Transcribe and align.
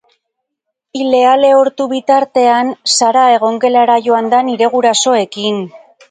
Ilea 0.99 1.33
lehortu 1.41 1.85
bitartean 1.91 2.71
Sara 2.95 3.25
egongelara 3.33 3.99
joan 4.07 4.31
da 4.33 4.39
nire 4.47 4.71
gurasoekin. 4.77 5.61